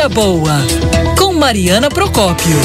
[0.00, 0.52] Vida Boa,
[1.18, 2.56] com Mariana Procópio.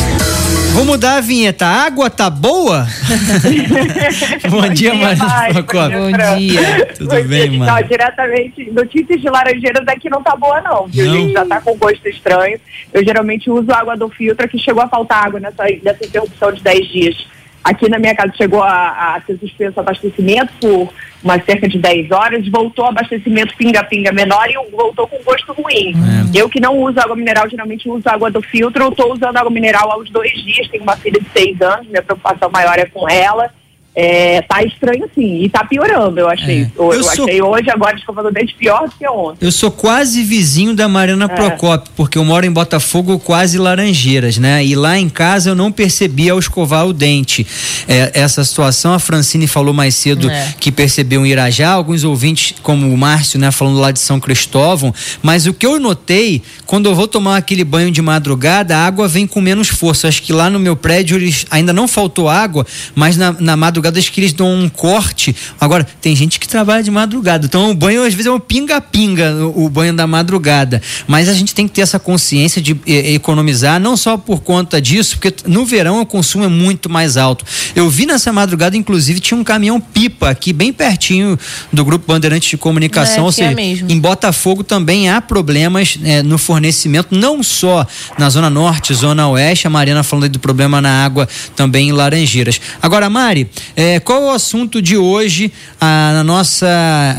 [0.74, 1.66] Vou mudar a vinheta.
[1.66, 2.88] A água tá boa?
[4.50, 6.00] Bom, Bom, dia, Mariana Procópio.
[6.00, 6.86] Bom dia.
[6.98, 7.88] Tudo Bom bem, dia, mano?
[7.90, 11.08] diretamente, notícias de laranjeiras aqui não tá boa não, viu?
[11.08, 11.14] Não.
[11.14, 12.58] Gente já tá com gosto estranho.
[12.94, 16.64] Eu geralmente uso água do filtro, que chegou a faltar água nessa, nessa interrupção de
[16.64, 17.28] 10 dias.
[17.66, 20.94] Aqui na minha casa chegou a, a ser suspenso abastecimento por
[21.24, 25.96] uma cerca de 10 horas, voltou abastecimento pinga-pinga menor e voltou com gosto ruim.
[26.36, 26.40] É.
[26.40, 29.92] Eu que não uso água mineral, geralmente uso água do filtro, estou usando água mineral
[29.92, 33.10] há uns dois dias, tenho uma filha de 6 anos, minha preocupação maior é com
[33.10, 33.52] ela.
[33.96, 36.64] É, tá estranho sim, e tá piorando, eu achei.
[36.64, 36.72] É.
[36.78, 37.24] Eu, eu, sou...
[37.24, 39.46] achei hoje, agora, escovando dente pior do que ontem.
[39.46, 41.28] Eu sou quase vizinho da Mariana é.
[41.30, 44.66] Procópio, porque eu moro em Botafogo, quase Laranjeiras, né?
[44.66, 47.48] E lá em casa eu não percebi ao escovar o dente.
[47.88, 50.54] É, essa situação, a Francine falou mais cedo é.
[50.60, 54.94] que percebeu em Irajá, alguns ouvintes, como o Márcio, né, falando lá de São Cristóvão,
[55.24, 59.08] mas o que eu notei, quando eu vou tomar aquele banho de madrugada, a água
[59.08, 60.10] vem com menos força.
[60.10, 63.85] Acho que lá no meu prédio eles, ainda não faltou água, mas na, na madrugada
[63.86, 65.36] madrugadas que eles dão um corte.
[65.60, 67.46] Agora, tem gente que trabalha de madrugada.
[67.46, 70.82] Então, o banho, às vezes, é um pinga-pinga, o, banho da madrugada.
[71.08, 74.82] Mas a gente tem que ter essa consciência de eh, economizar, não só por conta
[74.82, 77.46] disso, porque no verão o consumo é muito mais alto.
[77.76, 81.38] Eu vi nessa madrugada, inclusive, tinha um caminhão pipa aqui, bem pertinho
[81.72, 83.20] do Grupo Bandeirantes de Comunicação.
[83.20, 87.86] É, ou seja, é em Botafogo também há problemas eh, no fornecimento, não só
[88.18, 89.68] na Zona Norte, Zona Oeste.
[89.68, 92.60] A Mariana falando do problema na água também em Laranjeiras.
[92.82, 96.68] Agora, Mari, é, qual o assunto de hoje ah, na nossa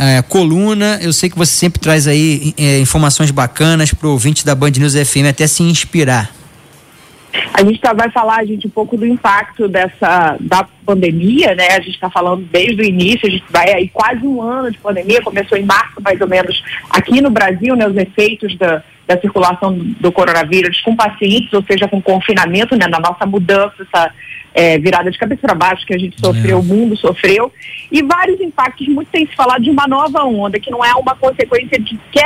[0.00, 0.98] é, coluna?
[1.02, 4.70] Eu sei que você sempre traz aí é, informações bacanas para o ouvinte da Band
[4.70, 6.30] News FM até se inspirar.
[7.52, 11.68] A gente tá, vai falar, gente, um pouco do impacto dessa da pandemia, né?
[11.72, 14.78] A gente está falando desde o início, a gente vai aí quase um ano de
[14.78, 17.86] pandemia, começou em março mais ou menos aqui no Brasil, né?
[17.86, 22.86] Os efeitos da, da circulação do coronavírus com pacientes, ou seja, com confinamento, né?
[22.88, 24.12] Na nossa mudança, essa
[24.52, 26.60] é, virada de cabeça para baixo que a gente sofreu, é.
[26.60, 27.52] o mundo sofreu,
[27.92, 28.88] e vários impactos.
[28.88, 32.20] Muito tem se falado de uma nova onda, que não é uma consequência de que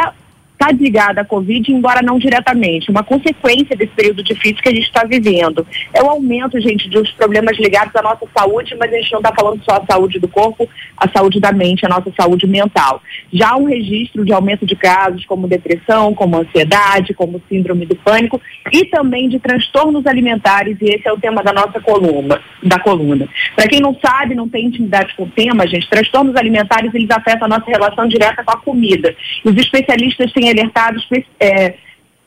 [0.60, 2.90] está ligada à Covid, embora não diretamente.
[2.90, 5.66] Uma consequência desse período difícil que a gente está vivendo.
[5.94, 9.32] É o aumento, gente, dos problemas ligados à nossa saúde, mas a gente não está
[9.34, 13.02] falando só a saúde do corpo, a saúde da mente, a nossa saúde mental.
[13.32, 18.40] Já um registro de aumento de casos como depressão, como ansiedade, como síndrome do pânico
[18.70, 22.38] e também de transtornos alimentares, e esse é o tema da nossa coluna.
[22.62, 23.26] Da coluna.
[23.56, 27.46] Para quem não sabe, não tem intimidade com o tema, gente, transtornos alimentares eles afetam
[27.46, 29.14] a nossa relação direta com a comida.
[29.42, 30.98] Os especialistas têm alertado
[31.38, 31.74] é,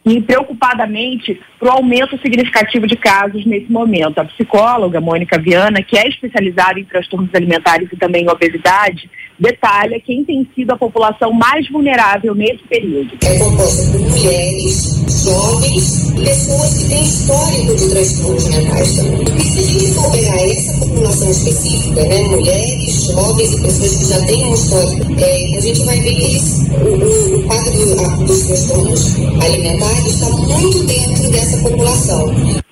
[0.06, 4.20] e preocupadamente para o aumento significativo de casos nesse momento.
[4.20, 9.10] A psicóloga Mônica Viana, que é especializada em transtornos alimentares e também em obesidade,
[9.40, 13.18] detalha quem tem sido a população mais vulnerável nesse período.
[13.24, 19.24] É composta por mulheres, jovens e pessoas que têm histórico de transtornos mentais também.
[19.38, 24.06] E se a gente for pegar essa população específica, né, mulheres, jovens e pessoas que
[24.06, 28.26] já têm um histórico, é, a gente vai ver que o, o, o quadro do,
[28.26, 32.64] dos transtornos alimentares está muito dentro dessa população.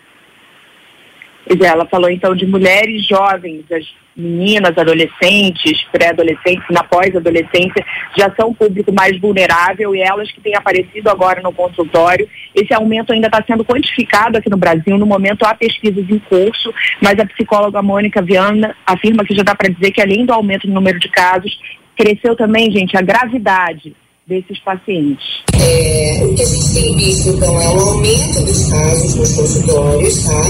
[1.60, 7.86] Ela falou então de mulheres jovens, as meninas, adolescentes, pré-adolescentes, na pós-adolescência,
[8.18, 12.28] já são um público mais vulnerável e elas que têm aparecido agora no consultório.
[12.56, 14.98] Esse aumento ainda está sendo quantificado aqui no Brasil.
[14.98, 19.56] No momento há pesquisas em curso, mas a psicóloga Mônica Viana afirma que já dá
[19.56, 21.58] para dizer que além do aumento no número de casos,
[21.96, 23.96] cresceu também, gente, a gravidade
[24.32, 25.44] desses pacientes?
[25.60, 30.24] É, o que a gente tem visto, então, é um aumento dos casos nos consultórios,
[30.24, 30.42] tá?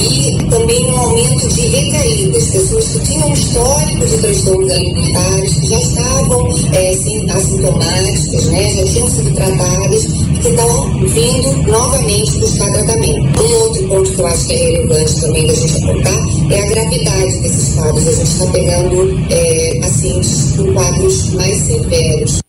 [0.00, 5.78] E também um aumento de recaídas, pessoas que tinham histórico de transtornos alimentares, que já
[5.78, 6.90] estavam é,
[7.32, 8.74] assintomáticas, né?
[8.74, 10.06] Já tinham sido tratadas
[10.40, 13.42] que estão vindo novamente buscar tratamento.
[13.42, 16.66] Um outro ponto que eu acho que é relevante também da gente apontar é a
[16.66, 18.08] gravidade desses quadros.
[18.08, 22.47] A gente está pegando é, pacientes com quadros mais severos.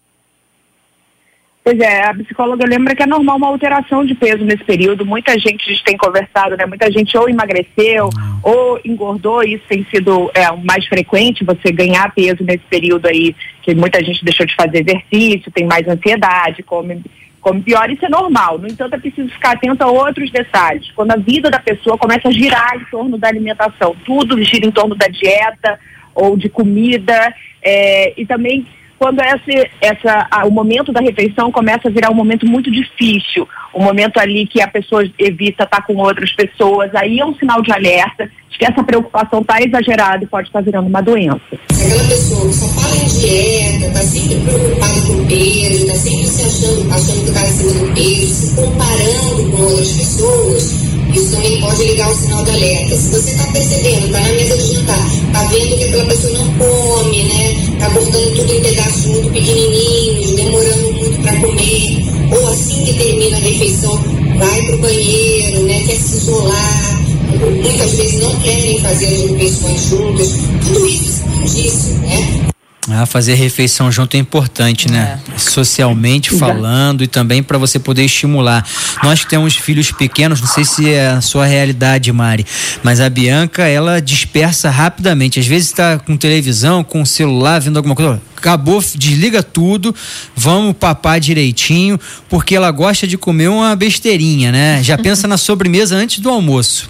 [1.69, 5.05] Pois é, a psicóloga lembra que é normal uma alteração de peso nesse período.
[5.05, 6.65] Muita gente, a gente tem conversado, né?
[6.65, 8.39] Muita gente ou emagreceu uhum.
[8.41, 9.43] ou engordou.
[9.43, 14.25] Isso tem sido é, mais frequente, você ganhar peso nesse período aí, que muita gente
[14.25, 17.03] deixou de fazer exercício, tem mais ansiedade, come,
[17.39, 17.87] come pior.
[17.91, 18.57] Isso é normal.
[18.57, 20.89] No entanto, é preciso ficar atento a outros detalhes.
[20.95, 24.71] Quando a vida da pessoa começa a girar em torno da alimentação, tudo gira em
[24.71, 25.79] torno da dieta
[26.15, 27.31] ou de comida,
[27.61, 28.65] é, e também
[28.99, 33.47] quando esse, essa, a, o momento da refeição começa a virar um momento muito difícil,
[33.73, 37.61] um momento ali que a pessoa evita estar com outras pessoas, aí é um sinal
[37.61, 41.39] de alerta de que essa preocupação está exagerada e pode estar virando uma doença.
[41.71, 46.43] Aquela pessoa que só fala em dieta, está sempre preocupada com peso, está sempre se
[46.43, 51.83] achando, achando que está acima do peso, se comparando com outras pessoas, isso também pode
[51.85, 52.95] ligar o sinal de alerta.
[52.95, 56.53] Se você está percebendo, está na mesa de jantar, está vendo que aquela pessoa não
[56.53, 57.48] come, né?
[57.93, 63.39] Cortando tudo em pedaços muito pequenininhos, demorando muito para comer, ou assim que termina a
[63.39, 63.97] refeição,
[64.37, 65.83] vai para o banheiro, né?
[65.85, 67.01] Quer se isolar,
[67.39, 70.29] muitas vezes não querem fazer as refeições juntas.
[70.65, 72.48] Tudo isso é disso, né?
[72.91, 75.19] Ah, fazer refeição junto é importante, né?
[75.33, 75.37] É.
[75.37, 78.65] Socialmente falando e também para você poder estimular.
[79.03, 82.45] Nós que temos filhos pequenos, não sei se é a sua realidade, Mari,
[82.83, 85.39] mas a Bianca, ela dispersa rapidamente.
[85.39, 88.21] Às vezes está com televisão, com celular, vendo alguma coisa.
[88.35, 89.93] Acabou, desliga tudo,
[90.35, 91.99] vamos papar direitinho,
[92.29, 94.81] porque ela gosta de comer uma besteirinha, né?
[94.81, 96.89] Já pensa na sobremesa antes do almoço.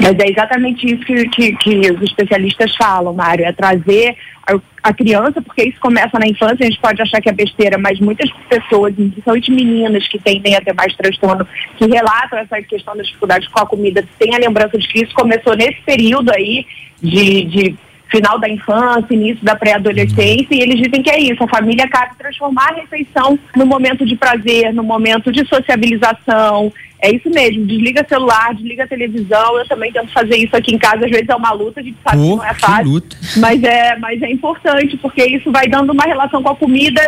[0.00, 4.16] Mas é exatamente isso que, que, que os especialistas falam, Mário, é trazer
[4.46, 7.76] a, a, criança, porque isso começa na infância, a gente pode achar que é besteira,
[7.76, 11.46] mas muitas pessoas, principalmente meninas que tendem a ter mais transtorno,
[11.76, 15.14] que relatam essa questão das dificuldades com a comida, têm a lembrança de que isso
[15.14, 16.64] começou nesse período aí
[17.02, 17.76] de, de
[18.10, 22.12] final da infância, início da pré-adolescência, e eles dizem que é isso, a família acaba
[22.12, 27.64] de transformar a refeição no momento de prazer, no momento de sociabilização, é isso mesmo,
[27.66, 31.34] desliga celular, desliga televisão, eu também tento fazer isso aqui em casa, às vezes é
[31.34, 33.02] uma luta, a gente sabe que não é fácil,
[33.36, 37.00] mas é, mas é importante, porque isso vai dando uma relação com a comida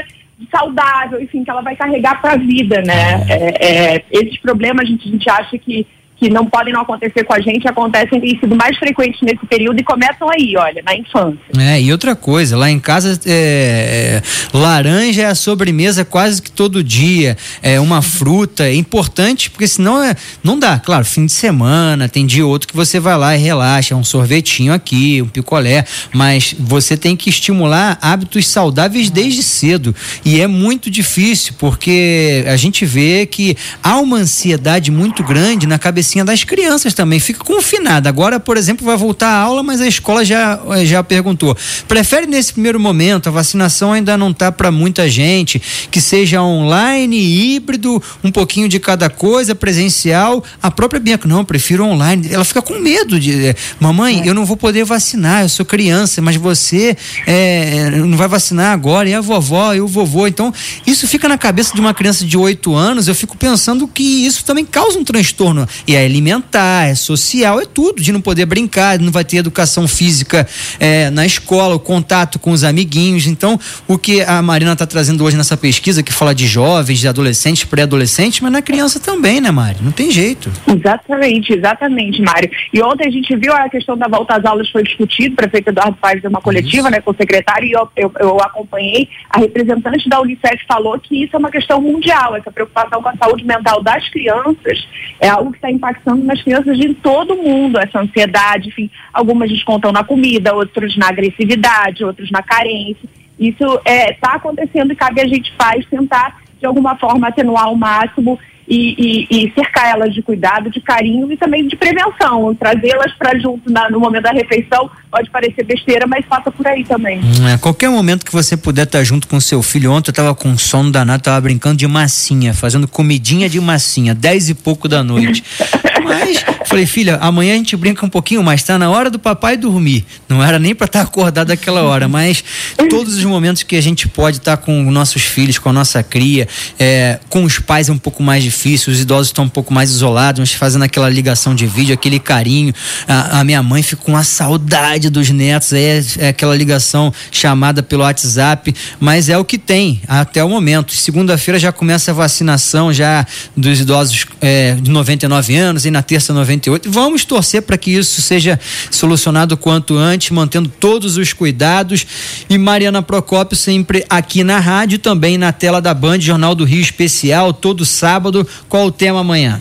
[0.51, 3.27] saudável, enfim, que ela vai carregar para a vida, né?
[3.29, 5.87] É, é, esses problemas a gente, a gente acha que
[6.21, 9.81] que não podem não acontecer com a gente acontecem têm sido mais frequentes nesse período
[9.81, 11.41] e começam aí, olha, na infância.
[11.59, 14.23] É, e outra coisa, lá em casa é, é,
[14.53, 20.03] laranja é a sobremesa quase que todo dia, é uma fruta, é importante, porque senão
[20.05, 20.15] é,
[20.45, 23.97] não dá, claro, fim de semana, tem dia outro que você vai lá e relaxa,
[23.97, 30.39] um sorvetinho aqui, um picolé, mas você tem que estimular hábitos saudáveis desde cedo e
[30.39, 36.10] é muito difícil, porque a gente vê que há uma ansiedade muito grande na cabeça
[36.11, 38.09] cabecinha das crianças também, fica confinada.
[38.09, 41.57] Agora, por exemplo, vai voltar a aula, mas a escola já, já perguntou.
[41.87, 47.17] Prefere nesse primeiro momento, a vacinação ainda não está para muita gente, que seja online,
[47.17, 50.43] híbrido, um pouquinho de cada coisa, presencial.
[50.63, 52.29] A própria Bianca, não, prefiro online.
[52.31, 54.29] Ela fica com medo de, eh, mamãe, é.
[54.29, 56.97] eu não vou poder vacinar, eu sou criança, mas você
[57.27, 60.27] é, não vai vacinar agora, e a vovó, e o vovô.
[60.27, 60.53] Então,
[60.87, 64.45] isso fica na cabeça de uma criança de 8 anos, eu fico pensando que isso
[64.45, 65.69] também causa um transtorno.
[65.87, 69.87] E é alimentar, é social, é tudo, de não poder brincar, não vai ter educação
[69.87, 70.47] física
[70.79, 73.27] é, na escola, o contato com os amiguinhos.
[73.27, 77.09] Então, o que a Marina está trazendo hoje nessa pesquisa, que fala de jovens, de
[77.09, 79.79] adolescentes, pré-adolescentes, mas na criança também, né, Mari?
[79.83, 80.51] Não tem jeito.
[80.67, 82.51] Exatamente, exatamente, Mário.
[82.73, 85.69] E ontem a gente viu a questão da volta às aulas foi discutido, o prefeito
[85.69, 86.91] Eduardo Paz deu uma coletiva, isso.
[86.91, 91.25] né, com o secretário, e eu, eu, eu acompanhei, a representante da Unicef falou que
[91.25, 94.89] isso é uma questão mundial, essa preocupação com a saúde mental das crianças
[95.21, 99.51] é algo que está impactando impactando nas crianças de todo mundo, essa ansiedade, enfim, algumas
[99.51, 103.09] descontam na comida, outros na agressividade, outros na carência.
[103.39, 107.65] Isso está é, tá acontecendo e cabe a gente pais tentar, de alguma forma, atenuar
[107.65, 112.55] ao máximo e, e, e, cercar elas de cuidado, de carinho e também de prevenção.
[112.55, 116.85] Trazê-las para junto na, no momento da refeição pode parecer besteira, mas passa por aí
[116.85, 117.21] também.
[117.21, 119.93] Hum, é, qualquer momento que você puder estar tá junto com seu filho.
[119.93, 124.49] Ontem eu estava com sono danado, estava brincando de massinha, fazendo comidinha de massinha, dez
[124.49, 125.43] e pouco da noite.
[126.03, 129.57] Mas falei, filha, amanhã a gente brinca um pouquinho mais, tá na hora do papai
[129.57, 130.05] dormir.
[130.29, 132.43] Não era nem para estar tá acordado aquela hora, mas
[132.89, 136.03] todos os momentos que a gente pode estar tá com nossos filhos, com a nossa
[136.03, 136.49] cria,
[136.79, 139.91] é, com os pais é um pouco mais difícil, os idosos estão um pouco mais
[139.91, 142.75] isolados, mas fazendo aquela ligação de vídeo, aquele carinho.
[143.07, 147.83] A, a minha mãe fica com uma saudade dos netos, é, é aquela ligação chamada
[147.83, 150.93] pelo WhatsApp, mas é o que tem até o momento.
[150.93, 153.25] Segunda-feira já começa a vacinação já
[153.57, 156.91] dos idosos é, de 99 anos e na terça 98.
[156.91, 158.59] Vamos torcer para que isso seja
[158.91, 162.07] solucionado quanto antes, mantendo todos os cuidados.
[162.49, 166.81] E Mariana Procópio sempre aqui na rádio, também na tela da Band, Jornal do Rio
[166.81, 168.40] Especial, todo sábado.
[168.69, 169.61] Qual o tema amanhã?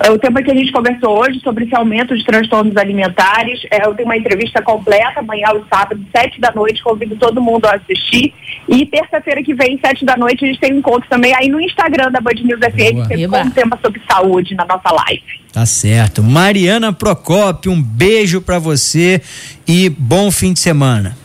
[0.00, 3.60] É o tema que a gente conversou hoje sobre esse aumento de transtornos alimentares.
[3.70, 6.82] É, eu tenho uma entrevista completa amanhã, o sábado, sete da noite.
[6.82, 8.32] Convido todo mundo a assistir.
[8.68, 11.60] E terça-feira que vem, sete da noite, a gente tem um encontro também aí no
[11.60, 15.22] Instagram da Band News FM, sempre com um tema sobre saúde na nossa live.
[15.52, 16.22] Tá certo.
[16.22, 19.20] Mariana Procópio, um beijo para você
[19.66, 21.16] e bom fim de semana.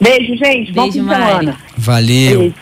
[0.00, 0.72] Beijo, gente.
[0.72, 1.56] Bom Beijo, fim de semana.
[1.76, 2.38] Valeu.
[2.40, 2.54] Beijo.